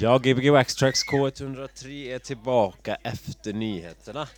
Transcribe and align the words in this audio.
Ja, 0.00 0.18
Gbg 0.18 0.50
Waxtrax 0.50 1.04
K103 1.04 2.14
är 2.14 2.18
tillbaka 2.18 2.96
efter 3.02 3.52
nyheterna. 3.52 4.28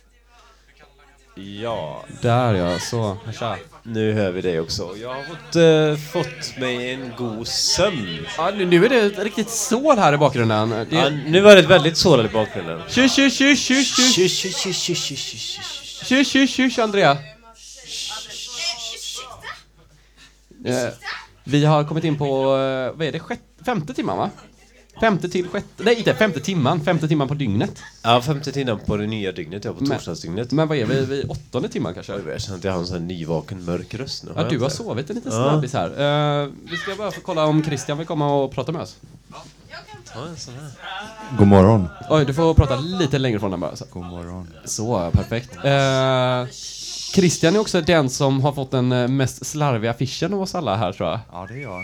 Ja, 1.35 2.05
Där 2.21 2.53
ja, 2.53 2.79
så. 2.79 3.17
Tja. 3.39 3.57
nu 3.83 4.13
hör 4.13 4.31
vi 4.31 4.41
det 4.41 4.59
också. 4.59 4.97
Jag 4.97 5.13
har 5.13 5.23
fått, 5.23 5.55
eh, 5.55 5.95
fått 6.11 6.57
mig 6.57 6.93
en 6.93 7.11
god 7.17 7.47
sömn. 7.47 8.25
Ja, 8.37 8.51
nu, 8.55 8.65
nu 8.65 8.85
är 8.85 8.89
det 8.89 9.01
ett 9.01 9.19
riktigt 9.19 9.49
sål 9.49 9.97
här 9.97 10.13
i 10.13 10.17
bakgrunden. 10.17 10.69
Det 10.69 10.87
Ja, 10.89 11.09
nu 11.09 11.41
var 11.41 11.55
det 11.55 11.59
ett 11.59 11.69
väldigt 11.69 11.97
sådant 11.97 12.29
i 12.29 12.33
bakgrunden. 12.33 12.81
Tjus, 12.87 13.15
tjus, 13.15 13.37
tjus, 13.37 13.59
tjus, 13.59 13.95
tjus, 13.95 14.15
Tjus, 14.15 14.37
tjus, 14.37 14.55
tjus, 14.57 14.77
tjus, 14.77 14.99
tjus, 14.99 15.19
tjus, 15.19 15.41
tjus. 15.41 16.07
tjus, 16.07 16.29
tjus, 16.29 16.49
tjus, 16.49 16.79
Andrea. 16.79 17.17
Eh, 20.65 20.89
vi 21.43 21.65
har 21.65 21.83
kommit 21.83 22.03
in 22.03 22.17
på, 22.17 22.25
eh, 22.57 22.97
vad 22.97 23.07
är 23.07 23.11
det, 23.11 23.19
sjätte, 23.19 23.63
femte 23.65 23.93
timman 23.93 24.17
va? 24.17 24.29
Femte 24.99 25.29
till 25.29 25.47
sjätte, 25.47 25.83
nej 25.83 25.95
inte 25.97 26.13
femte 26.15 26.39
timman, 26.39 26.81
femte 26.81 27.07
timman 27.07 27.27
på 27.27 27.33
dygnet. 27.33 27.81
Ja, 28.03 28.21
femte 28.21 28.51
timmen 28.51 28.79
på 28.79 28.97
det 28.97 29.07
nya 29.07 29.31
dygnet, 29.31 29.65
ja, 29.65 29.73
på 29.73 29.83
Men- 29.83 29.97
torsdagsdygnet. 29.97 30.51
Men 30.51 30.67
vad 30.67 30.77
är 30.77 30.85
vi, 30.85 31.05
vi 31.05 31.23
åttonde 31.23 31.69
timman 31.69 31.93
kanske? 31.93 32.13
Oj, 32.13 32.21
Jag 32.27 32.41
känner 32.41 32.57
att 32.57 32.63
jag 32.63 32.71
har 32.71 32.79
en 32.79 32.87
sån 32.87 32.97
här 32.99 33.03
nyvaken 33.05 33.65
mörk 33.65 33.93
röst 33.93 34.23
nu. 34.23 34.31
Ja, 34.35 34.43
du 34.49 34.59
har 34.59 34.69
sovit 34.69 35.09
en 35.09 35.15
liten 35.15 35.31
snabbis 35.31 35.73
här. 35.73 35.87
Eh, 36.43 36.49
vi 36.71 36.77
ska 36.77 36.95
bara 36.95 37.11
få 37.11 37.21
kolla 37.21 37.45
om 37.45 37.63
Christian 37.63 37.97
vill 37.97 38.07
komma 38.07 38.33
och 38.35 38.51
prata 38.51 38.71
med 38.71 38.81
oss. 38.81 38.95
Ta 40.13 40.25
en 40.27 40.37
sån 40.37 40.53
här. 40.53 40.71
God 41.37 41.47
morgon. 41.47 41.87
Oj, 42.09 42.25
du 42.25 42.33
får 42.33 42.53
prata 42.53 42.75
lite 42.75 43.17
längre 43.19 43.39
från 43.39 43.51
den 43.51 43.59
bara. 43.59 43.75
Så, 43.75 43.85
God 43.89 44.05
morgon. 44.05 44.47
så 44.65 45.11
perfekt. 45.11 45.55
Eh, 45.55 46.45
Christian 47.15 47.55
är 47.55 47.59
också 47.59 47.81
den 47.81 48.09
som 48.09 48.41
har 48.41 48.51
fått 48.51 48.71
den 48.71 48.91
eh, 48.91 49.07
mest 49.07 49.45
slarviga 49.45 49.91
affischen 49.91 50.33
av 50.33 50.41
oss 50.41 50.55
alla 50.55 50.75
här 50.75 50.93
tror 50.93 51.09
jag. 51.09 51.19
Ja, 51.31 51.45
det 51.49 51.53
är 51.53 51.61
jag. 51.61 51.81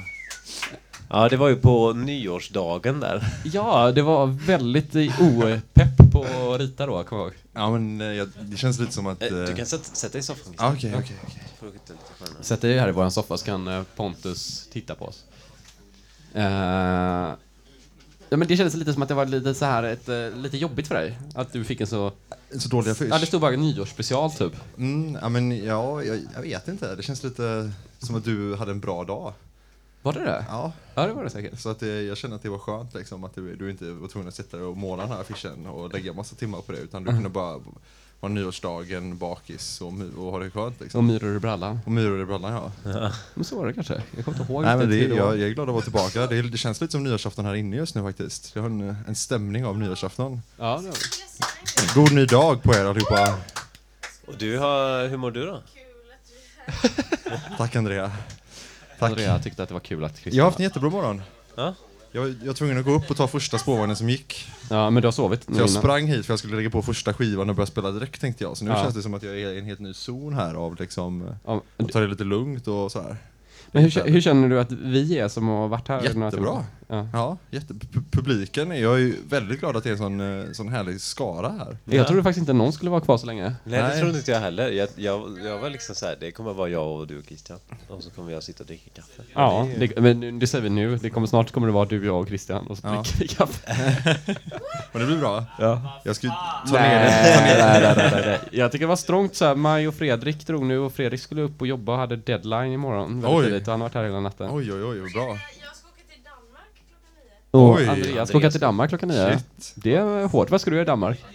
Ja, 1.10 1.30
det 1.30 1.38
var 1.38 1.50
ju 1.50 1.56
på 1.56 1.94
nyårsdagen 1.94 3.00
där. 3.00 3.28
Ja, 3.46 3.92
det 3.92 4.02
var 4.02 4.26
väldigt 4.28 4.96
eh, 4.96 5.22
opepp 5.22 6.12
på 6.12 6.26
att 6.54 6.60
rita 6.60 6.86
då, 6.86 7.04
kommer 7.04 7.22
jag 7.22 7.28
ihåg. 7.32 7.34
Ja, 7.54 7.72
men 7.72 8.02
eh, 8.02 8.08
jag, 8.08 8.30
det 8.42 8.58
känns 8.58 8.80
lite 8.80 8.94
som 8.94 9.08
att... 9.08 9.22
Eh, 9.22 9.28
eh, 9.28 9.34
Du 9.34 9.56
kan 9.56 9.66
sätta, 9.66 9.84
sätta 9.84 10.12
dig 10.12 10.20
i 10.20 10.24
soffan. 10.24 10.54
Ja, 10.58 10.74
Okej, 10.74 10.94
okej, 11.00 11.18
titta 11.60 11.66
lite 11.94 11.94
stjärnor. 12.20 12.42
Sätt 12.42 12.62
dig 12.62 12.80
här 12.80 12.90
i 12.90 12.92
våran 12.92 13.12
soffa 13.12 13.38
så 13.38 13.46
kan 13.46 13.68
eh, 13.68 13.84
Pontus 13.96 14.68
titta 14.74 14.96
på 14.96 15.06
oss. 15.06 15.24
Eh, 16.34 16.44
ja, 18.30 18.38
men 18.38 18.48
det 18.48 18.58
kändes 18.58 18.76
lite 18.76 18.94
som 18.94 19.02
att 19.02 19.08
det 19.08 19.16
var 19.16 19.26
lite 19.26 19.54
så 19.54 19.66
här 19.66 19.84
ett, 19.84 20.10
eh, 20.10 20.30
lite 20.42 20.58
jobbigt 20.58 20.88
för 20.88 20.96
dig. 20.96 21.18
Att 21.36 21.54
du 21.54 21.64
fick 21.64 21.82
en 21.82 21.88
så... 21.88 22.12
Så 22.58 22.70
dålig 22.70 22.92
affisch? 22.92 23.08
Ja, 23.12 23.20
det 23.20 23.26
stod 23.26 23.42
bara 23.42 23.52
nyårsspecial 23.52 24.32
typ. 24.32 24.54
Mm, 24.78 25.18
ja, 25.22 25.30
men 25.30 25.66
ja, 25.66 26.04
jag, 26.04 26.20
jag 26.36 26.42
vet 26.42 26.68
inte. 26.68 26.96
Det 26.96 27.04
känns 27.04 27.24
lite 27.24 27.72
som 28.00 28.16
att 28.16 28.24
du 28.24 28.56
hade 28.56 28.72
en 28.72 28.80
bra 28.80 29.04
dag. 29.04 29.34
Var 30.08 30.14
det 30.14 30.24
det? 30.24 30.46
Ja, 30.50 30.72
Ja, 30.96 31.08
det 31.08 31.14
var 31.14 31.24
det 31.24 31.30
säkert. 31.30 31.60
så 31.60 31.70
att 31.70 31.80
det, 31.80 32.02
jag 32.02 32.18
känner 32.18 32.36
att 32.36 32.44
det 32.44 32.50
var 32.50 32.58
skönt 32.58 32.94
liksom, 32.94 33.24
att 33.24 33.36
du, 33.36 33.56
du 33.56 33.70
inte 33.70 33.86
var 33.92 34.08
tvungen 34.08 34.28
att 34.28 34.36
sitta 34.36 34.58
där 34.58 34.66
och 34.66 34.78
måla 34.78 35.04
den 35.04 35.12
här 35.12 35.22
affischen 35.22 35.66
och 35.68 35.94
lägga 35.94 36.14
massa 36.14 36.36
timmar 36.36 36.62
på 36.62 36.72
det, 36.72 36.78
utan 36.78 37.04
du 37.04 37.12
kunde 37.12 37.30
bara 37.30 37.60
vara 38.20 38.32
nyårsdagen 38.32 39.18
bakis 39.18 39.82
och, 39.82 39.94
och 40.18 40.32
ha 40.32 40.40
det 40.40 40.50
skönt 40.52 40.76
Och 40.76 40.82
liksom. 40.82 41.08
myror 41.08 41.36
i 41.36 41.40
brallan. 41.40 41.80
Och 41.86 41.92
myror 41.92 42.22
i 42.22 42.26
brallan, 42.26 42.54
ja. 42.84 43.12
Men 43.34 43.44
så 43.46 43.58
var 43.58 43.68
det 43.68 43.74
kanske. 43.74 44.02
Jag 44.16 44.26
kommer 44.26 44.40
inte 44.40 44.54
ihåg 44.54 44.64
Nej, 44.64 44.78
men 44.78 44.90
det, 44.90 44.96
hur 44.96 45.16
jag, 45.16 45.38
jag 45.38 45.50
är 45.50 45.54
glad 45.54 45.70
att 45.70 45.74
vara 45.74 45.84
tillbaka. 45.84 46.28
Det, 46.28 46.42
det 46.42 46.58
känns 46.58 46.82
lite 46.82 46.92
som 46.92 47.04
nyårsafton 47.04 47.46
här 47.46 47.56
inne 47.56 47.76
just 47.76 47.96
nu 47.96 48.02
faktiskt. 48.02 48.52
Jag 48.56 48.62
har 48.62 48.70
en, 48.70 48.96
en 49.08 49.16
stämning 49.16 49.66
av 49.66 49.80
nyårsafton. 49.80 50.42
Ja, 50.58 50.82
det 50.84 50.90
det. 50.90 51.96
God 51.96 52.12
ny 52.12 52.26
dag 52.26 52.64
på 52.64 52.74
er 52.74 52.86
allihopa. 52.86 53.38
Och 54.28 54.34
du 54.38 54.58
har, 54.58 55.08
hur 55.08 55.18
mår 55.18 55.32
du 55.32 55.46
då? 55.46 55.62
Tack 57.58 57.76
Andrea. 57.76 58.12
Tack. 59.00 59.10
Andrea 59.10 59.40
tyckte 59.40 59.64
att 59.64 59.70
det 59.70 59.74
var 59.74 59.82
kul 59.82 60.04
att 60.04 60.12
Christian 60.18 60.38
Jag 60.38 60.44
har 60.44 60.50
haft 60.52 60.60
en 60.60 60.64
jättebra 60.64 60.90
morgon. 60.90 61.22
Ja? 61.56 61.74
Jag, 62.12 62.30
jag 62.30 62.48
var 62.48 62.54
tvungen 62.54 62.78
att 62.78 62.86
gå 62.86 62.92
upp 62.92 63.12
och 63.12 63.18
ta 63.18 63.28
första 63.28 63.58
spårvagnen 63.58 63.96
som 63.96 64.10
gick. 64.10 64.48
Ja, 64.70 64.90
men 64.90 65.02
du 65.02 65.08
har 65.08 65.12
sovit 65.12 65.44
Så 65.44 65.52
jag 65.60 65.70
sprang 65.70 66.08
hit 66.08 66.26
för 66.26 66.32
jag 66.34 66.40
skulle 66.40 66.56
lägga 66.56 66.70
på 66.70 66.82
första 66.82 67.14
skivan 67.14 67.50
och 67.50 67.56
börja 67.56 67.68
spela 67.68 67.92
direkt 67.92 68.22
tänkte 68.22 68.44
jag. 68.44 68.58
Så 68.58 68.66
nu 68.66 68.72
Ja. 68.72 68.84
känns 68.84 68.96
det 68.96 69.02
som 69.02 69.14
att 69.14 69.24
jag 69.24 69.34
är 69.40 69.54
i 69.54 69.60
en 69.60 69.66
helt 69.66 69.80
ny 69.80 69.94
zon 69.94 70.34
här 70.34 70.54
av 70.56 70.76
liksom, 70.80 71.36
Ja, 71.46 71.62
att 71.78 71.90
ta 71.92 72.00
det 72.00 72.08
lite 72.08 72.24
lugnt 72.24 72.68
och 72.68 72.92
så 72.92 73.02
här. 73.02 73.18
men 73.72 73.84
hur, 73.84 74.04
hur 74.12 74.22
känner 74.22 74.50
du 74.50 74.60
att 74.60 74.72
vi 74.72 75.18
är 75.20 75.28
som 75.28 75.48
har 75.48 75.68
varit 75.68 75.88
här? 75.88 76.14
några 76.14 76.28
Jättebra. 76.28 76.66
Ja. 76.90 77.08
Ja, 77.14 77.38
jätte, 77.52 77.74
pu- 77.74 78.04
publiken, 78.12 78.72
är- 78.72 78.76
jag 78.76 78.94
är 78.94 78.98
ju 78.98 79.16
väldigt 79.30 79.60
glad 79.60 79.78
att 79.78 79.84
det 79.84 79.90
är 79.90 79.92
en 79.92 79.98
sån, 79.98 80.40
eh, 80.42 80.52
sån 80.52 80.70
härlig 80.70 81.02
skara 81.02 81.50
här. 81.50 81.78
Jag 81.86 82.08
trodde 82.08 82.24
faktiskt 82.24 82.40
inte 82.40 82.54
någon 82.54 82.74
skulle 82.74 82.92
vara 82.92 83.02
kvar 83.02 83.18
så 83.18 83.26
länge. 83.26 83.44
Nej, 83.44 83.56
det 83.82 83.88
Nej. 83.88 84.00
trodde 84.00 84.18
inte 84.18 84.32
jag 84.32 84.40
heller. 84.40 84.70
Jag, 84.72 84.90
jag, 84.96 85.38
jag 85.46 85.58
var 85.60 85.70
liksom 85.70 85.96
så 85.96 86.06
här, 86.06 86.16
det 86.20 86.32
kommer 86.32 86.54
vara 86.54 86.70
jag 86.70 86.88
och 86.92 87.08
du 87.08 87.20
och 87.20 87.26
Christian. 87.26 87.60
Och 87.88 88.04
så 88.04 88.10
kommer 88.10 88.32
jag 88.32 88.44
sitta 88.44 88.64
och 88.64 88.68
dricka 88.68 88.90
kaffe. 88.96 89.24
Ja, 89.34 89.68
det 89.80 89.88
det, 89.88 90.02
men 90.02 90.40
det 90.40 90.48
säger 90.48 90.64
vi 90.64 90.70
nu. 90.70 90.98
Det 90.98 91.10
kommer, 91.10 91.28
snart 91.28 91.52
kommer 91.52 91.68
det 91.68 91.74
vara 91.74 91.86
du, 91.86 92.06
jag 92.06 92.22
och 92.22 92.28
Christian 92.28 92.68
och 92.68 92.78
så 92.78 92.88
Ja. 92.88 93.04
dricker 93.04 93.20
vi 93.20 93.28
kaffe. 93.28 93.76
Men 94.92 95.02
det 95.02 95.08
blir 95.08 95.18
bra. 95.18 95.46
Ja. 95.60 96.02
Jag 96.06 96.16
ska 96.16 96.28
ju 96.28 96.32
ta 96.68 96.74
Nej, 96.74 96.90
ner 96.90 97.58
nej, 97.58 98.22
det. 98.24 98.58
Jag 98.58 98.72
tycker 98.72 98.86
det 98.86 98.90
var 98.90 98.96
strångt 98.96 99.36
så 99.36 99.46
här. 99.46 99.56
Maj 99.56 99.88
och 99.88 99.96
Fredrik 99.96 100.48
drog 100.48 100.66
nu 100.66 100.80
och 100.80 100.94
Fredrik 100.94 101.22
skulle 101.22 101.42
upp 101.42 101.62
och 101.62 101.68
jobba 101.68 101.92
och 101.94 101.98
hade 101.98 102.16
deadline 102.16 102.72
imorgon. 102.74 103.22
Väldigt 103.22 103.40
Oj. 103.40 103.46
tidigt. 103.46 103.68
Han 103.68 103.82
har 103.82 103.86
varit 103.90 103.94
här 103.94 104.04
hela 104.04 104.20
natten. 104.20 104.50
Oj, 104.52 104.74
oj, 104.74 104.84
oj, 104.84 105.00
vad 105.00 105.12
bra. 105.12 105.28
Jag 105.28 105.76
ska 105.76 105.88
åka 105.88 106.02
till 106.10 106.24
Danmark 106.24 106.74
klockan 106.88 107.14
nio. 107.16 107.37
Och 107.52 107.76
Oj. 107.76 107.88
Andreas 107.88 108.30
ska 108.30 108.38
åka 108.38 108.52
till 108.52 108.60
Danmark 108.60 108.90
klockan 108.90 109.10
nio. 109.10 109.32
Shit. 109.38 109.74
Det 109.76 109.96
är 109.96 110.28
hårt. 110.28 110.50
Vad 110.50 110.62
ska 110.62 110.70
du 110.70 110.76
göra 110.76 110.84
i 110.84 110.88
Danmark? 110.88 111.20
Spela 111.20 111.32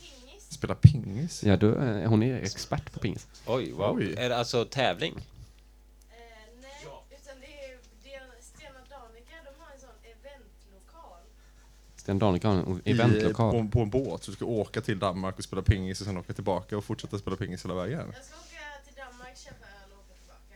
pingis. 0.00 0.50
Spela 0.50 0.74
pingis? 0.74 1.42
Ja, 1.44 1.56
du, 1.56 1.74
eh, 1.74 2.08
hon 2.08 2.22
är 2.22 2.34
expert 2.42 2.92
på 2.92 2.98
pingis. 2.98 3.26
Oj, 3.46 3.72
wow. 3.72 3.96
Oj. 3.96 4.14
Är 4.18 4.28
det 4.28 4.36
alltså 4.36 4.64
tävling? 4.64 5.14
Eh, 5.14 5.20
nej, 6.62 6.70
utan 7.10 7.40
det 7.40 7.46
är, 7.46 7.78
det 8.02 8.14
är 8.14 8.20
Sten 8.40 8.72
Danica, 8.90 9.34
de 9.44 9.50
har 9.60 9.72
en 9.74 9.80
sån 9.80 9.88
eventlokal. 10.04 11.20
Sten 11.96 12.18
Danica 12.18 12.48
har 12.48 12.54
en 12.54 12.82
I, 12.84 12.90
eventlokal. 12.90 13.52
på, 13.52 13.68
på 13.68 13.80
en 13.80 13.90
båt, 13.90 14.24
så 14.24 14.30
du 14.30 14.36
ska 14.36 14.44
åka 14.44 14.80
till 14.80 14.98
Danmark 14.98 15.38
och 15.38 15.44
spela 15.44 15.62
pingis 15.62 16.00
och 16.00 16.06
sen 16.06 16.16
åka 16.16 16.32
tillbaka 16.32 16.76
och 16.78 16.84
fortsätta 16.84 17.18
spela 17.18 17.36
pingis 17.36 17.64
hela 17.64 17.74
vägen? 17.74 18.12
Jag 18.14 18.24
ska 18.24 18.34
åka 18.36 18.44
till 18.86 18.94
Danmark, 18.96 19.36
köpa 19.38 19.64
öl 19.64 19.90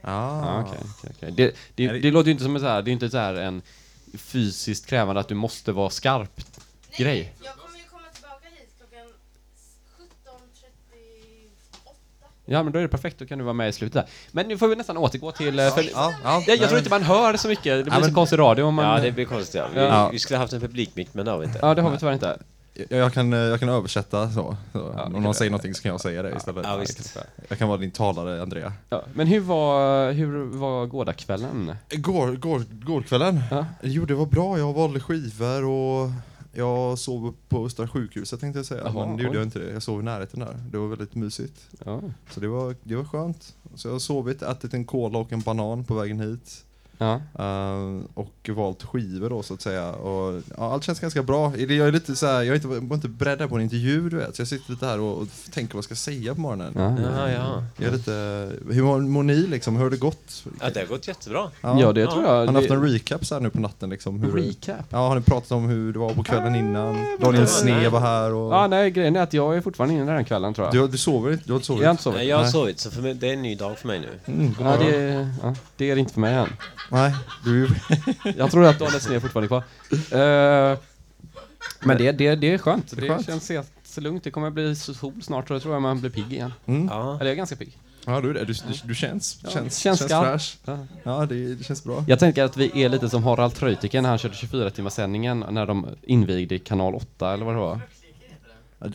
Ah, 0.02 0.40
Ja, 0.46 0.60
okej, 0.66 0.78
okej, 0.98 1.10
okej. 1.16 1.32
Det, 1.36 1.54
det, 1.74 1.88
det- 1.92 1.98
det 1.98 2.10
låter 2.10 2.26
ju 2.26 2.32
inte 2.32 2.44
som 2.44 2.54
en 2.56 2.60
så 2.62 2.68
här, 2.68 2.82
det 2.82 2.90
är 2.90 2.92
inte 2.92 3.10
så 3.10 3.18
här 3.18 3.34
en 3.34 3.62
fysiskt 4.14 4.86
krävande 4.86 5.20
att 5.20 5.28
du 5.28 5.34
måste 5.34 5.72
vara 5.72 5.90
skarp 5.90 6.40
grej. 6.98 7.32
Jag 7.44 7.54
kommer 7.54 7.78
ju 7.78 7.84
komma 7.84 8.02
tillbaka 8.14 8.46
hit 8.50 8.68
klockan 8.78 9.06
17.38. 9.98 11.88
Ja, 12.44 12.62
men 12.62 12.72
då 12.72 12.78
är 12.78 12.82
det 12.82 12.88
perfekt. 12.88 13.18
Då 13.18 13.26
kan 13.26 13.38
du 13.38 13.44
vara 13.44 13.54
med 13.54 13.68
i 13.68 13.72
slutet 13.72 13.94
där. 13.94 14.06
Men 14.32 14.48
nu 14.48 14.58
får 14.58 14.68
vi 14.68 14.76
nästan 14.76 14.96
återgå 14.96 15.32
till... 15.32 15.58
eh, 15.58 15.74
För, 15.74 15.82
Ja, 15.82 16.14
ja, 16.24 16.42
jag, 16.46 16.56
jag 16.56 16.58
tror 16.58 16.69
nej, 16.70 16.78
inte 16.78 16.90
man 16.90 17.02
hör 17.02 17.36
så 17.36 17.48
mycket. 17.48 17.64
Det 17.64 17.82
blir 17.84 17.92
Ja, 17.94 18.02
så 18.08 18.14
konstig 18.14 18.38
radio 18.38 18.62
om 18.64 18.74
man... 18.74 18.84
Ja, 18.84 19.00
det 19.02 19.12
blir 19.12 19.24
konstigt. 19.24 19.54
Ja. 19.54 19.66
Vi, 19.74 19.80
Ja. 19.80 20.08
vi 20.12 20.19
skulle 20.19 20.38
haft 20.38 20.52
en 20.52 20.60
publikmick, 20.60 21.08
men 21.14 21.24
det 21.24 21.30
har 21.30 21.38
vi 21.38 21.46
inte. 21.46 21.58
Ja, 21.62 21.74
det 21.74 21.82
har 21.82 21.90
vi 21.90 21.98
tyvärr 21.98 22.12
inte. 22.12 22.38
Jag, 22.88 23.12
kan, 23.12 23.32
eh, 23.32 23.38
jag 23.38 23.60
kan 23.60 23.68
översätta 23.68 24.30
så. 24.30 24.56
Ja, 24.72 25.04
Om 25.04 25.22
någon 25.22 25.34
säger 25.34 25.50
någonting 25.50 25.74
så 25.74 25.82
kan 25.82 25.90
jag 25.90 26.00
säga 26.00 26.22
det 26.22 26.36
istället. 26.36 26.66
Ja, 26.66 26.76
visst. 26.76 27.18
Jag 27.48 27.58
kan 27.58 27.68
vara 27.68 27.78
din 27.78 27.90
talare, 27.90 28.42
Andrea. 28.42 28.72
Ja, 28.88 29.04
men 29.14 29.26
hur 29.26 29.40
var, 29.40 30.12
hur 30.12 30.44
var 30.44 30.86
gårdagskvällen? 30.86 31.74
Går, 31.90 32.32
går, 32.32 32.64
gårdagskvällen? 32.84 33.40
Ja. 33.50 33.66
Jo, 33.82 34.04
det 34.04 34.14
var 34.14 34.26
bra. 34.26 34.58
Jag 34.58 34.72
valde 34.72 35.00
skivor 35.00 35.64
och 35.64 36.10
jag 36.52 36.98
sov 36.98 37.34
på 37.48 37.66
Östra 37.66 37.88
sjukhuset 37.88 38.40
tänkte 38.40 38.58
jag 38.58 38.66
säga. 38.66 38.82
Jaha, 38.84 39.06
men 39.06 39.16
det 39.16 39.22
gjorde 39.22 39.38
oj. 39.38 39.38
jag 39.38 39.46
inte 39.46 39.58
det. 39.58 39.72
Jag 39.72 39.82
sov 39.82 40.00
i 40.00 40.04
närheten 40.04 40.40
där. 40.40 40.56
Det 40.70 40.78
var 40.78 40.86
väldigt 40.88 41.14
mysigt. 41.14 41.68
Ja. 41.84 42.00
Så 42.30 42.40
det 42.40 42.48
var, 42.48 42.76
det 42.82 42.96
var 42.96 43.04
skönt. 43.04 43.54
Så 43.74 43.88
jag 43.88 43.92
har 43.92 43.98
sovit, 43.98 44.42
ätit 44.42 44.74
en 44.74 44.84
cola 44.84 45.18
och 45.18 45.32
en 45.32 45.40
banan 45.40 45.84
på 45.84 45.94
vägen 45.94 46.20
hit. 46.20 46.64
Ja. 47.02 47.20
Eh, 47.44 48.00
och 48.14 48.48
valt 48.48 48.82
skivor 48.82 49.30
då 49.30 49.42
så 49.42 49.54
att 49.54 49.62
säga. 49.62 49.92
Och, 49.92 50.42
ja, 50.56 50.72
allt 50.72 50.84
känns 50.84 51.00
ganska 51.00 51.22
bra. 51.22 51.52
Jag 51.56 51.70
är 51.88 51.92
lite 51.92 52.16
så 52.16 52.26
här, 52.26 52.34
jag 52.42 52.46
är 52.48 52.54
inte, 52.54 52.66
var 52.68 52.96
inte 52.96 53.08
beredd 53.08 53.48
på 53.48 53.56
en 53.56 53.62
intervju 53.62 54.08
du 54.08 54.16
vet. 54.16 54.36
Så 54.36 54.40
jag 54.40 54.48
sitter 54.48 54.70
lite 54.70 54.86
här 54.86 55.00
och, 55.00 55.18
och 55.18 55.28
tänker 55.50 55.74
vad 55.74 55.78
jag 55.78 55.84
ska 55.84 55.94
säga 55.94 56.34
på 56.34 56.40
morgonen. 56.40 56.72
Ja. 56.76 56.96
Jaha, 57.02 57.32
ja. 57.32 57.64
Jag 57.76 57.88
är 57.88 57.92
lite, 57.96 58.12
hur 58.74 58.82
mår, 58.82 59.00
mår 59.00 59.22
ni 59.22 59.34
liksom? 59.34 59.76
Hur 59.76 59.82
har 59.82 59.90
det 59.90 59.96
gått? 59.96 60.44
ja, 60.60 60.70
det 60.74 60.80
har 60.80 60.86
gått 60.86 61.08
jättebra. 61.08 61.50
ja, 61.60 61.92
det 61.92 62.06
tror 62.06 62.22
jag. 62.22 62.30
Har 62.30 62.46
ni 62.46 62.52
haft 62.52 62.70
en 62.70 62.82
recap 62.92 63.24
så 63.26 63.34
här 63.34 63.42
nu 63.42 63.50
på 63.50 63.60
natten 63.60 63.90
liksom? 63.90 64.22
Hur, 64.22 64.32
Recap? 64.32 64.87
Ja, 64.90 64.99
har 65.08 65.14
ni 65.14 65.20
pratat 65.22 65.52
om 65.52 65.69
hur 65.69 65.93
det 65.93 65.99
var 65.99 66.14
på 66.14 66.22
kvällen 66.22 66.54
innan? 66.54 66.96
Daniel 67.20 67.46
Sne 67.49 67.88
var 67.88 68.00
här 68.00 68.34
och... 68.34 68.52
Ja, 68.52 68.66
nej, 68.66 68.90
grejen 68.90 69.16
är 69.16 69.20
att 69.20 69.32
jag 69.32 69.56
är 69.56 69.60
fortfarande 69.60 69.94
inne 69.94 70.12
den 70.12 70.25
kvällen 70.25 70.54
tror 70.54 70.66
jag. 70.66 70.75
Du, 70.75 70.88
du 70.88 70.99
sover 70.99 71.32
inte? 71.32 71.44
Du 71.46 71.52
har 71.52 71.56
inte 71.56 71.66
sovit? 71.66 71.82
Jag 71.82 71.88
har 71.88 71.93
inte 71.93 72.02
sovit. 72.02 72.19
Nej, 72.19 72.28
jag 72.28 72.37
har 72.37 72.43
Nej. 72.43 72.52
sovit, 72.52 72.81
så 72.81 72.90
för 72.90 73.02
mig, 73.02 73.14
det 73.14 73.28
är 73.28 73.32
en 73.32 73.43
ny 73.43 73.54
dag 73.54 73.78
för 73.78 73.87
mig 73.88 74.00
nu. 74.00 74.32
Mm, 74.34 74.54
Ja, 74.60 74.76
det, 74.76 75.28
ja, 75.43 75.54
det 75.76 75.90
är 75.90 75.94
det 75.94 76.00
inte 76.00 76.12
för 76.12 76.20
mig 76.20 76.34
än. 76.34 76.49
Nej, 76.92 77.14
du... 77.44 77.68
Jag 78.36 78.50
tror 78.50 78.64
att 78.64 78.78
Daniel 78.78 79.00
Sne 79.00 79.14
är 79.16 79.20
fortfarande 79.20 79.48
kvar. 79.48 79.62
Eh, 79.92 80.78
men 81.80 81.98
det, 81.98 82.12
det, 82.12 82.34
det 82.34 82.52
är 82.52 82.58
skönt. 82.58 82.90
Det 82.90 83.00
Det, 83.00 83.06
är 83.06 83.10
skönt. 83.10 83.26
känns 83.26 83.48
helt 83.48 83.72
så 83.84 84.00
lugnt. 84.00 84.24
Det 84.24 84.30
kommer 84.30 84.50
bli 84.50 84.76
sol 84.76 85.12
snart 85.22 85.50
och 85.50 85.54
då 85.54 85.60
tror 85.60 85.74
jag 85.74 85.82
man 85.82 86.00
blir 86.00 86.10
pigg 86.10 86.32
igen. 86.32 86.52
Mm. 86.66 86.88
Ja. 86.90 87.14
Eller 87.14 87.24
jag 87.24 87.32
är 87.32 87.36
ganska 87.36 87.56
pigg. 87.56 87.78
Ja, 88.06 88.20
du 88.20 88.30
är 88.30 88.34
det. 88.34 88.44
Du, 88.44 88.52
du, 88.52 88.74
du 88.84 88.94
känns, 88.94 89.40
Ja, 89.44 89.50
känns, 89.50 89.78
känns 89.78 89.98
känns 89.98 90.12
fräsch. 90.12 90.56
Ja. 90.64 90.78
Ja, 91.02 91.26
det, 91.26 91.54
det 91.54 91.64
känns 91.64 91.84
bra. 91.84 92.04
Jag 92.08 92.18
tänker 92.18 92.44
att 92.44 92.56
vi 92.56 92.82
är 92.84 92.88
lite 92.88 93.08
som 93.10 93.24
Harald 93.24 93.54
Treutiger 93.54 94.02
när 94.02 94.08
han 94.08 94.18
körde 94.18 94.34
24 94.34 94.70
timmars 94.70 94.92
sändningen 94.92 95.44
när 95.50 95.66
de 95.66 95.86
invigde 96.02 96.58
kanal 96.58 96.94
8 96.94 97.32
eller 97.34 97.44
vad 97.44 97.54
det 97.54 97.60
var. 97.60 97.80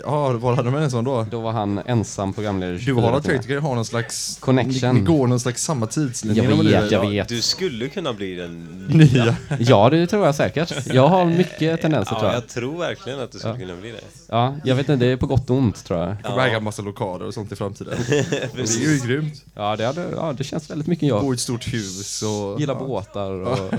Ja, 0.06 0.32
var 0.32 0.56
hade 0.56 0.72
man 0.72 0.84
en 0.84 0.92
sån 0.92 1.04
då? 1.04 1.26
Då 1.32 1.40
var 1.42 1.52
han 1.52 1.82
ensam 1.86 2.34
programledare 2.34 2.74
Du 2.78 2.80
24 2.80 2.98
och 2.98 3.04
Harald. 3.04 3.24
Treutiger 3.24 3.60
har 3.60 3.76
någon 3.76 3.86
slags... 3.86 4.38
Connection. 4.40 4.96
Ni, 4.96 5.00
ni 5.02 5.06
går 5.06 5.28
någon 5.28 5.40
slags 5.40 5.64
samma 5.64 5.88
tidslinje. 5.88 6.44
Jag 6.44 6.64
vet, 6.64 6.92
jag 6.92 7.10
vet. 7.10 7.28
Du 7.28 7.42
skulle 7.42 7.90
kunna 7.90 8.14
bli 8.14 8.36
den 8.36 8.86
Nya. 8.90 9.36
Ja, 9.60 9.90
det 9.90 10.08
tror 10.08 10.26
jag 10.26 10.36
säkert. 10.36 10.86
Jag 10.94 11.08
har 11.08 11.26
mycket 11.26 11.82
tendenser 11.82 12.16
tror 12.16 12.26
Ja, 12.26 12.34
jag. 12.34 12.36
jag 12.44 12.48
tror 12.48 12.78
verkligen 12.78 13.20
att 13.20 13.32
du 13.32 13.40
skulle 13.40 13.54
Ja. 13.54 13.60
kunna 13.60 13.76
bli 13.82 13.92
det. 13.92 14.02
Ja, 14.30 14.56
jag 14.64 14.76
vet 14.76 14.90
inte, 14.90 15.06
det 15.06 15.12
är 15.12 15.18
på 15.18 15.28
gott 15.28 15.50
och 15.50 15.56
ont 15.56 15.86
tror 15.86 16.00
jag. 16.00 16.24
Kommer 16.24 16.48
äga 16.48 16.58
en 16.58 16.64
massa 16.64 16.82
lokaler 16.82 17.26
och 17.26 17.34
sånt 17.34 17.52
i 17.52 17.56
framtiden. 17.56 17.98
det 18.08 18.60
är 18.60 18.80
ju 18.80 19.08
grymt. 19.08 19.44
Ja, 19.56 19.76
det, 19.76 19.86
hade, 19.86 20.06
ja, 20.16 20.34
det 20.38 20.44
känns 20.44 20.70
väldigt 20.70 20.88
mycket 20.88 21.10
jag. 21.10 21.22
Bo 21.22 21.34
i 21.34 21.36
ett 21.36 21.40
stort 21.40 21.74
hus 21.74 22.22
och... 22.24 22.60
Gillar 22.60 22.74
ja. 22.74 22.80
båtar 22.80 23.32
och... 23.32 23.74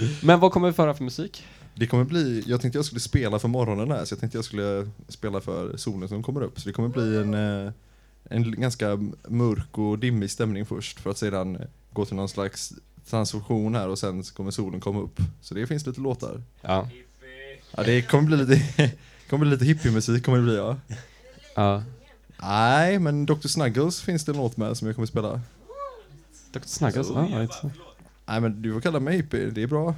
Men 0.22 0.40
vad 0.40 0.52
kommer 0.52 0.68
vi 0.68 0.72
föra 0.72 0.94
för 0.94 1.04
musik? 1.04 1.44
Det 1.78 1.86
kommer 1.86 2.04
bli, 2.04 2.42
jag 2.46 2.60
tänkte 2.60 2.78
jag 2.78 2.84
skulle 2.84 3.00
spela 3.00 3.38
för 3.38 3.48
morgonen 3.48 3.90
här, 3.90 4.04
så 4.04 4.12
jag 4.12 4.20
tänkte 4.20 4.38
jag 4.38 4.44
skulle 4.44 4.88
spela 5.08 5.40
för 5.40 5.76
solen 5.76 6.08
som 6.08 6.22
kommer 6.22 6.42
upp. 6.42 6.60
Så 6.60 6.68
det 6.68 6.72
kommer 6.72 6.88
bli 6.88 7.16
en, 7.16 7.34
eh, 7.66 7.72
en 8.24 8.60
ganska 8.60 8.98
mörk 9.28 9.78
och 9.78 9.98
dimmig 9.98 10.30
stämning 10.30 10.66
först, 10.66 11.00
för 11.00 11.10
att 11.10 11.18
sedan 11.18 11.58
gå 11.92 12.04
till 12.04 12.16
någon 12.16 12.28
slags 12.28 12.72
transformation 13.10 13.74
här 13.74 13.88
och 13.88 13.98
sen 13.98 14.22
kommer 14.22 14.50
solen 14.50 14.80
komma 14.80 15.00
upp. 15.00 15.20
Så 15.40 15.54
det 15.54 15.66
finns 15.66 15.86
lite 15.86 16.00
låtar. 16.00 16.42
Ja. 16.62 16.88
Ja, 17.76 17.82
det 17.82 18.02
kommer 18.02 18.24
bli 18.24 18.36
lite, 18.36 18.62
kommer 19.30 19.44
bli 19.44 19.50
lite 19.50 19.64
hippiemusik 19.64 20.24
kommer 20.24 20.38
det 20.38 20.44
bli 20.44 20.56
ja. 20.56 20.76
ja. 21.54 21.82
Nej, 22.42 22.98
men 22.98 23.26
Dr. 23.26 23.48
Snuggles 23.48 24.00
finns 24.00 24.24
det 24.24 24.32
en 24.32 24.36
låt 24.38 24.56
med 24.56 24.76
som 24.76 24.86
jag 24.86 24.94
kommer 24.94 25.06
spela. 25.06 25.40
Dr. 26.52 26.60
Snuggles? 26.64 27.08
Ja, 27.14 27.42
inte- 27.42 27.70
Nej 28.26 28.40
men 28.40 28.62
du 28.62 28.72
får 28.72 28.80
kalla 28.80 29.00
mig 29.00 29.16
hippie, 29.16 29.50
det 29.50 29.62
är 29.62 29.66
bra. 29.66 29.94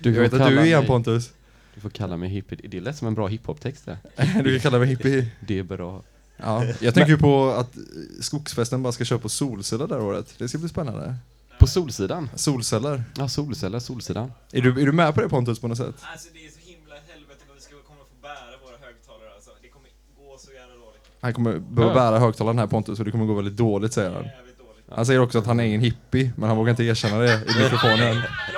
Du 0.00 0.14
Jag 0.14 0.22
vet 0.22 0.32
att 0.32 0.48
du 0.48 0.58
är 0.58 0.78
mig- 0.78 0.86
Pontus. 0.86 1.32
Du 1.74 1.80
får 1.80 1.90
kalla 1.90 2.16
mig 2.16 2.28
hippie. 2.28 2.58
Det 2.68 2.80
lät 2.80 2.96
som 2.96 3.08
en 3.08 3.14
bra 3.14 3.26
hiphop-text 3.26 3.84
det. 3.84 3.98
Du 4.44 4.50
kan 4.52 4.60
kalla 4.60 4.78
mig 4.78 4.88
hippie. 4.88 5.26
Det 5.40 5.58
är 5.58 5.62
bra. 5.62 6.02
Ja, 6.36 6.64
jag 6.80 6.94
tänker 6.94 7.10
ju 7.12 7.18
på 7.18 7.50
att 7.50 7.76
skogsfesten 8.20 8.82
bara 8.82 8.92
ska 8.92 9.04
köra 9.04 9.18
på 9.18 9.28
solceller 9.28 9.86
det 9.86 9.94
här 9.94 10.02
året. 10.02 10.34
Det 10.38 10.48
ska 10.48 10.58
bli 10.58 10.68
spännande. 10.68 11.14
På 11.58 11.66
Solsidan? 11.66 12.30
Solceller. 12.34 13.04
Ja, 13.16 13.28
Solceller, 13.28 13.78
Solsidan. 13.78 14.32
Är 14.52 14.60
du, 14.62 14.70
är 14.82 14.86
du 14.86 14.92
med 14.92 15.14
på 15.14 15.20
det 15.20 15.28
Pontus 15.28 15.58
på 15.60 15.68
något 15.68 15.78
sätt? 15.78 15.94
Alltså 16.00 16.28
det 16.32 16.46
är 16.46 16.50
så 16.50 16.58
himla 16.70 16.94
helvete 16.94 17.40
vad 17.48 17.56
vi 17.56 17.62
ska 17.62 17.74
komma 17.88 17.98
få 18.10 18.16
bära 18.22 18.56
våra 18.64 18.76
högtalare 18.86 19.30
alltså. 19.34 19.50
Det 19.62 19.68
kommer 19.68 19.88
gå 20.16 20.38
så 20.38 20.52
jävla 20.52 20.74
dåligt. 20.74 21.00
Han 21.20 21.32
kommer 21.34 21.58
behöva 21.58 21.94
bära 21.94 22.18
högtalaren 22.18 22.58
här 22.58 22.66
Pontus 22.66 22.98
och 22.98 23.04
det 23.04 23.10
kommer 23.10 23.26
gå 23.26 23.34
väldigt 23.34 23.56
dåligt 23.56 23.92
säger 23.92 24.10
han. 24.10 24.24
Jävligt 24.24 24.58
dåligt. 24.58 24.84
Han 24.90 25.06
säger 25.06 25.20
också 25.20 25.38
att 25.38 25.46
han 25.46 25.60
är 25.60 25.64
ingen 25.64 25.80
hippie, 25.80 26.32
men 26.36 26.48
han 26.48 26.58
vågar 26.58 26.70
inte 26.70 26.84
erkänna 26.84 27.18
det 27.18 27.34
i 27.34 27.62
mikrofonen. 27.62 28.16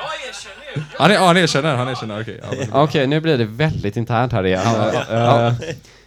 Han, 0.98 1.10
är, 1.10 1.14
ja, 1.14 1.26
han 1.26 1.36
erkänner, 1.36 1.76
han 1.76 1.88
erkänner, 1.88 2.20
okej. 2.22 2.40
ja, 2.42 2.48
men- 2.58 2.82
Okej, 2.82 3.06
nu 3.06 3.20
blir 3.20 3.38
det 3.38 3.44
väldigt 3.44 3.96
internt 3.96 4.32
här 4.32 4.46
igen. 4.46 4.60
Eh, 5.10 5.52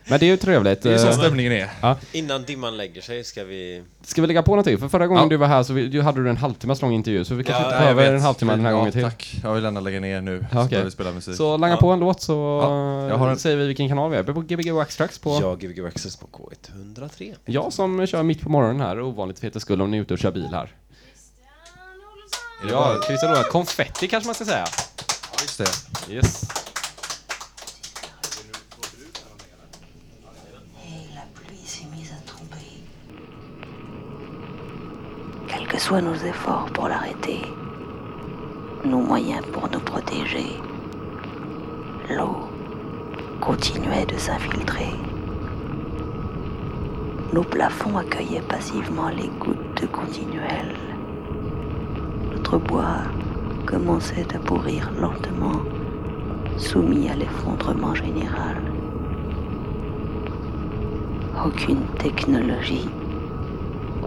Men 0.09 0.19
det 0.19 0.25
är 0.25 0.27
ju 0.27 0.38
trevligt. 0.38 0.81
Det 0.81 0.94
är 0.94 0.97
så 0.97 1.07
Eh, 1.07 1.13
stämningen 1.13 1.51
är. 1.51 1.95
Innan 2.12 2.44
dimman 2.44 2.77
lägger 2.77 3.01
sig 3.01 3.23
ska 3.23 3.44
vi... 3.44 3.83
Ska 4.03 4.21
vi 4.21 4.27
lägga 4.27 4.44
på 4.44 4.51
någonting? 4.51 4.77
För 4.77 4.88
förra 4.88 5.07
gången 5.07 5.23
Ja. 5.23 5.29
du 5.29 5.38
var 5.38 5.47
här 5.47 5.63
så 5.63 5.73
vi, 5.73 5.88
du 5.88 6.01
hade 6.01 6.23
du 6.23 6.29
en 6.29 6.38
halvtimmas 6.38 6.81
lång 6.81 6.94
intervju, 6.94 7.25
så 7.25 7.35
vi 7.35 7.44
kanske 7.44 7.63
Ja, 7.63 7.67
inte 7.67 7.79
behöver 7.95 8.13
en 8.13 8.21
halvtimme 8.21 8.51
den 8.53 8.65
här 8.65 8.71
Ja, 8.71 8.77
gången 8.77 8.91
till. 8.91 9.01
Tack, 9.03 9.39
jag 9.44 9.53
vill 9.53 9.63
gärna 9.63 9.79
lägga 9.79 10.00
ner 10.00 10.21
nu. 10.21 10.45
Ja, 10.51 10.57
Så 10.57 10.57
okej. 10.57 10.69
börjar 10.69 10.85
vi 10.85 10.91
spela 10.91 11.11
musik. 11.11 11.35
Så 11.35 11.57
langa 11.57 11.73
Ja. 11.73 11.77
på 11.81 11.91
en 11.91 12.00
låt 12.00 12.21
så 12.21 12.33
Ja, 12.63 13.07
jag 13.09 13.18
har 13.18 13.29
en- 13.29 13.38
säger 13.39 13.57
vi 13.57 13.68
vilken 13.68 13.88
kanal 13.89 14.11
vi 14.11 14.18
är. 14.18 14.23
Vi 14.23 14.29
är 14.29 14.33
på 14.33 14.41
Gbg 14.41 14.71
Wax 14.71 14.95
Tracks 14.97 15.19
på... 15.19 15.38
Jag, 15.41 15.59
Gbg 15.59 15.85
Access 15.88 16.15
på 16.15 16.27
K103. 16.27 17.33
Jag 17.45 17.73
som 17.73 18.07
kör 18.07 18.23
mitt 18.23 18.41
på 18.41 18.50
morgonen 18.50 18.81
här, 18.81 19.01
ovanligt 19.01 19.39
för 19.39 19.59
skuld 19.59 19.81
om 19.81 19.91
ni 19.91 19.97
är 19.97 20.01
ute 20.01 20.13
och 20.13 20.19
kör 20.19 20.31
bil 20.31 20.47
här. 20.51 20.71
Är 22.62 22.66
det 22.66 22.72
Ja, 22.72 22.80
bara- 22.80 23.02
Christer 23.02 23.28
Lorenz, 23.30 23.48
konfetti 23.48 24.07
kanske 24.07 24.28
man 24.28 24.36
ska 24.36 24.46
säga? 24.46 24.57
Ja, 24.57 24.66
just 25.42 25.57
det. 25.57 26.13
Yes. 26.13 26.44
Et 30.88 31.16
la 31.16 31.22
pluie 31.36 31.66
s'est 31.66 31.88
mise 31.98 32.12
à 32.12 32.22
tomber. 32.31 32.81
Quels 35.48 35.68
que 35.68 35.80
soient 35.80 36.02
nos 36.02 36.16
efforts 36.24 36.69
pour 36.74 36.88
l'arrêter, 36.88 37.42
nos 38.84 39.02
moyens 39.02 39.44
pour 39.54 39.69
nous 39.72 39.80
protéger, 39.81 40.48
l'eau 42.10 42.50
continuait 43.42 44.06
de 44.06 44.18
s'infiltrer. 44.18 44.94
Nos 47.34 47.44
plafonds 47.44 47.98
accueillaient 47.98 48.48
passivement 48.48 49.10
les 49.10 49.28
gouttes 49.40 49.92
continuelles. 49.92 50.75
Notre 52.56 52.68
bois 52.68 53.02
commençait 53.66 54.34
à 54.34 54.40
pourrir 54.40 54.90
lentement, 54.98 55.60
soumis 56.56 57.10
à 57.10 57.16
l'effondrement 57.16 57.94
général. 57.94 58.56
Aucune 61.46 61.81
technologie, 62.00 62.88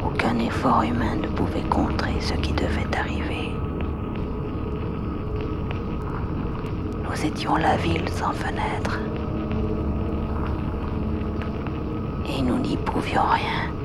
aucun 0.03 0.39
effort 0.39 0.83
humain 0.83 1.17
ne 1.23 1.29
pouvait 1.29 1.69
contrer 1.69 2.15
ce 2.21 2.33
qui 2.41 2.55
devait 2.55 2.97
arriver. 2.99 3.53
Nous 7.05 7.27
étions 7.27 7.57
la 7.57 7.77
ville 7.77 8.09
sans 8.09 8.33
fenêtre. 8.33 8.99
Et 12.27 12.41
nous 12.41 12.59
n'y 12.61 12.79
pouvions 12.79 13.29
rien. 13.29 13.78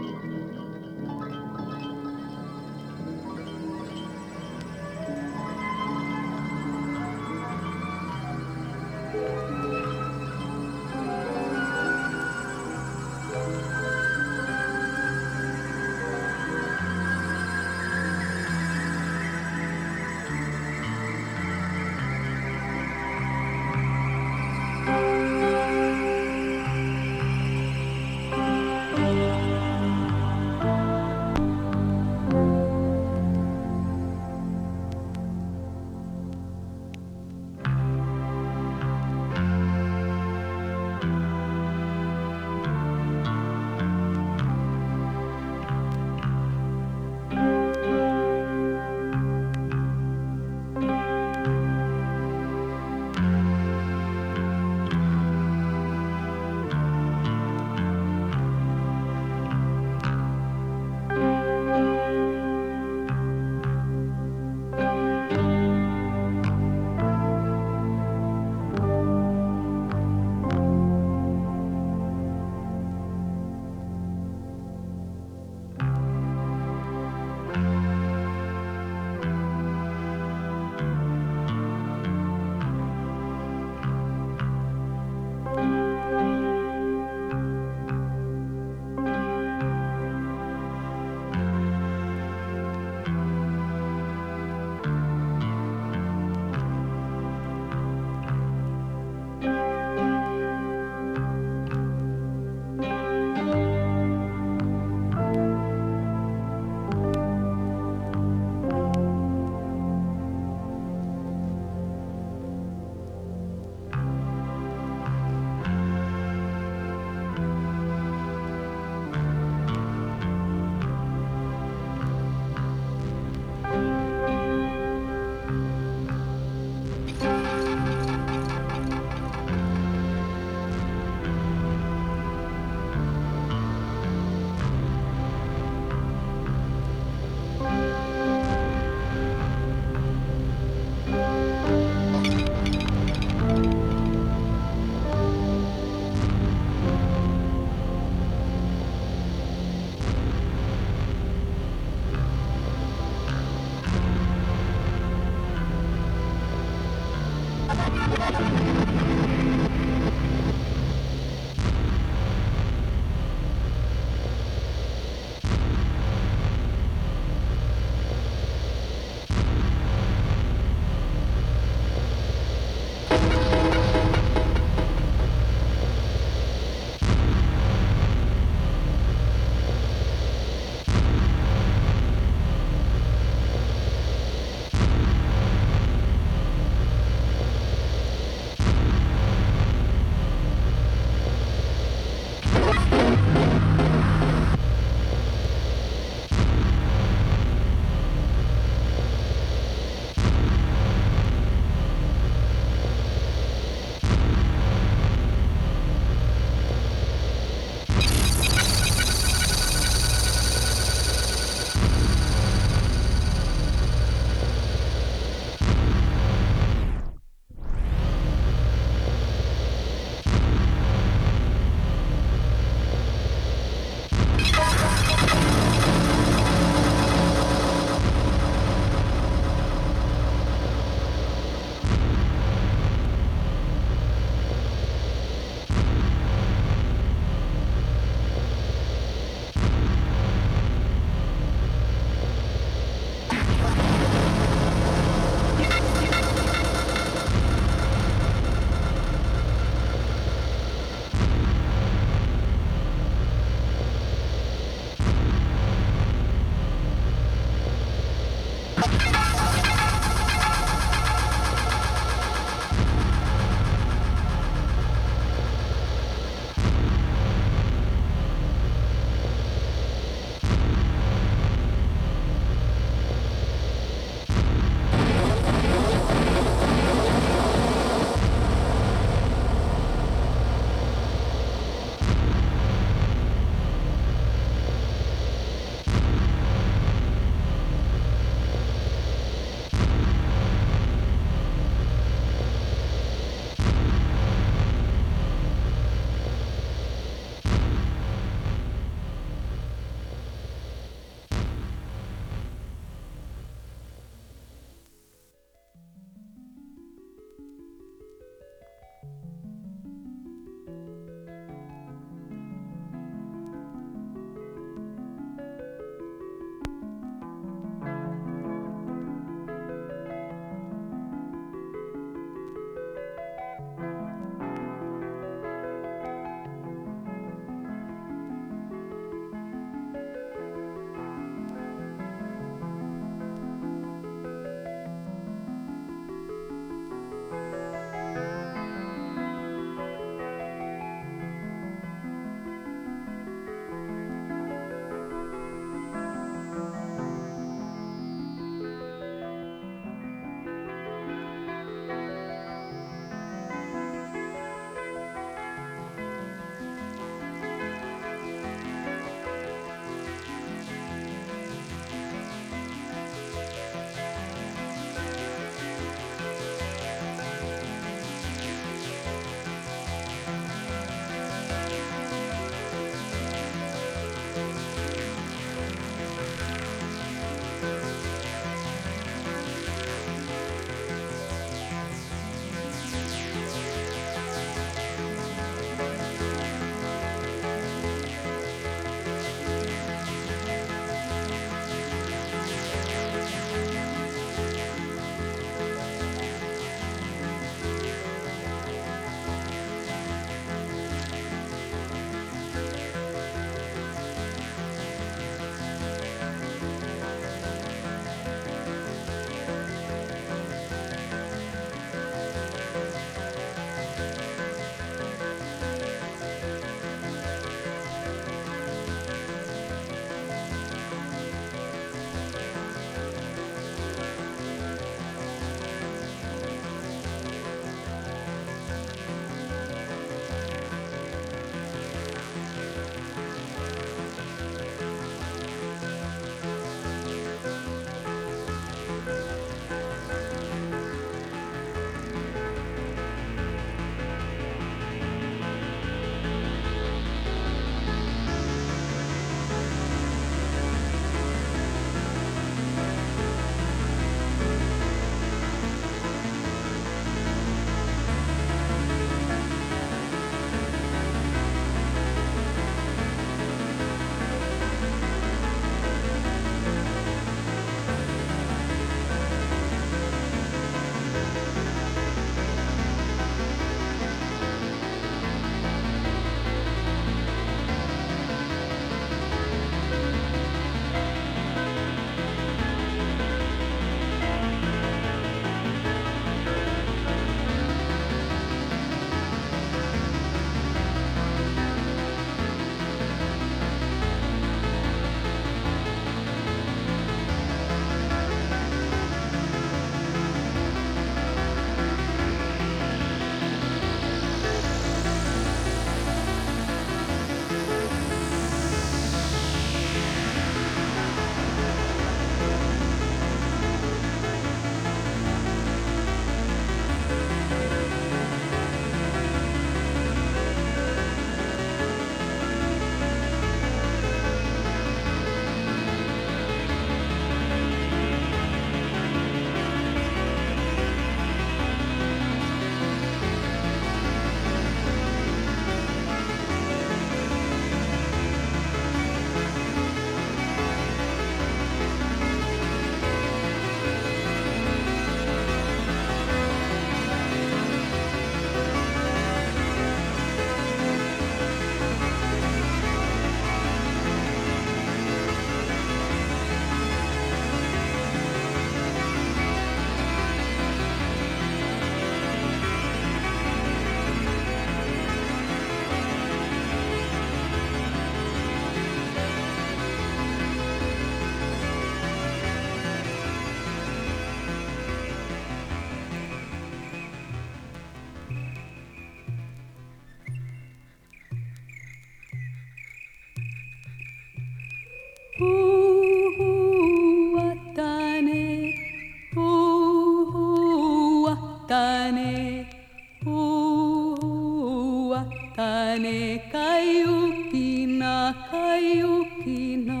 Pane 596.00 596.48
kaiukina, 596.52 598.12
kaiukina, 598.50 600.00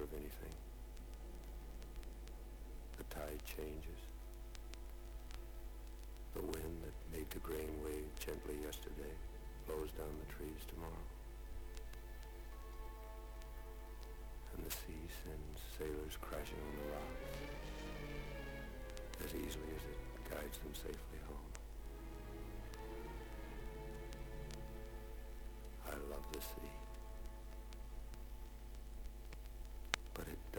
Of 0.00 0.12
anything. 0.14 0.54
The 2.98 3.04
tide 3.12 3.42
changes. 3.44 4.00
The 6.34 6.42
wind 6.42 6.76
that 6.84 6.96
made 7.12 7.28
the 7.30 7.40
grain 7.40 7.68
wave 7.84 8.08
gently 8.18 8.56
yesterday 8.64 9.12
blows 9.66 9.90
down 9.98 10.08
the 10.24 10.32
trees 10.32 10.64
tomorrow. 10.68 11.06
And 14.56 14.64
the 14.64 14.72
sea 14.72 15.04
sends 15.24 15.60
sailors 15.76 16.16
crashing 16.20 16.56
on 16.56 16.74
the 16.80 16.86
rocks 16.96 17.42
as 19.24 19.34
easily 19.34 19.70
as 19.76 19.84
it 19.84 19.98
guides 20.30 20.58
them 20.58 20.74
safely 20.74 21.20
home. 21.28 21.52
I 25.86 25.94
love 26.10 26.24
the 26.32 26.40
sea. 26.40 26.81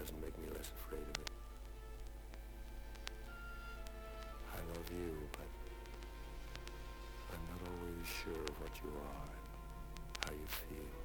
Doesn't 0.03 0.21
make 0.21 0.37
me 0.37 0.47
less 0.53 0.69
afraid 0.83 0.99
of 0.99 1.21
it. 1.21 1.31
I 4.51 4.57
love 4.75 4.89
you, 4.91 5.15
but 5.31 5.47
I'm 7.31 7.43
not 7.47 7.61
always 7.71 8.05
sure 8.05 8.43
of 8.43 8.59
what 8.59 8.75
you 8.83 8.89
are 8.99 9.31
and 9.31 10.25
how 10.25 10.31
you 10.31 10.47
feel. 10.47 11.02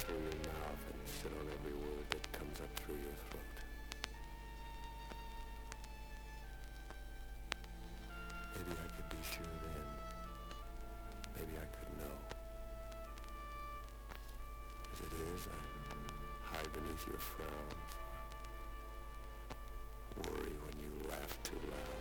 Through 0.00 0.16
your 0.16 0.40
mouth 0.48 0.82
and 0.88 1.00
sit 1.08 1.32
on 1.32 1.46
every 1.60 1.76
word 1.76 2.06
that 2.10 2.24
comes 2.32 2.56
up 2.60 2.72
through 2.80 2.96
your 2.96 3.16
throat. 3.28 3.56
Maybe 8.56 8.72
I 8.80 8.88
could 8.96 9.08
be 9.10 9.22
sure 9.28 9.44
then. 9.44 9.88
Maybe 11.36 11.54
I 11.60 11.68
could 11.76 11.92
know. 12.00 12.16
As 14.92 14.98
it 15.04 15.12
is, 15.12 15.42
I 15.52 15.58
hide 16.48 16.72
beneath 16.72 17.04
your 17.06 17.20
frowns. 17.20 17.92
Worry 20.24 20.56
when 20.64 20.76
you 20.80 20.92
laugh 21.10 21.32
too 21.44 21.60
loud. 21.68 21.99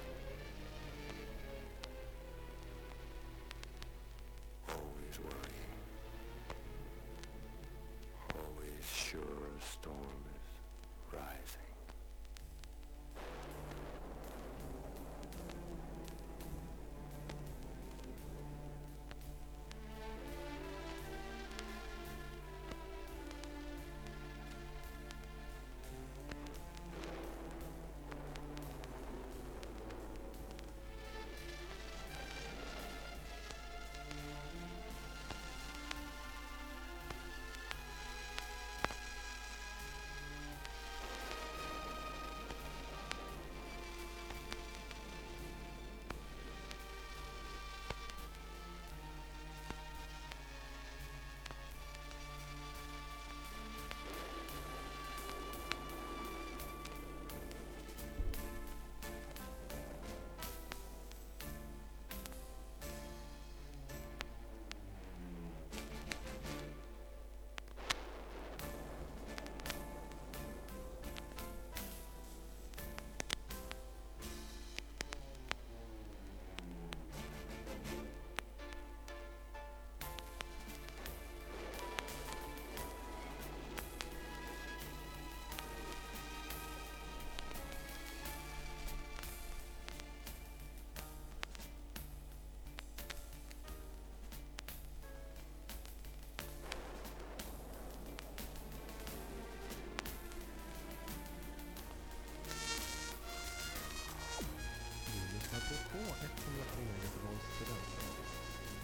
K103 105.99 106.79
Göteborgs 107.03 107.45
studentradio. 107.55 108.23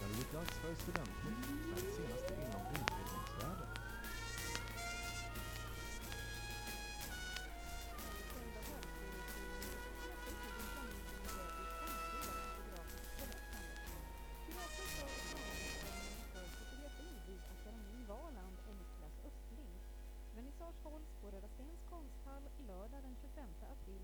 Där 0.00 0.08
det 0.08 0.14
blir 0.14 0.30
dags 0.38 0.54
för 0.60 0.74
Studentnytt 0.74 1.42
med 1.68 1.78
det 1.84 2.35